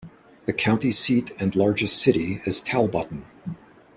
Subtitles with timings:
[0.47, 3.21] The county seat and largest city is Talbotton.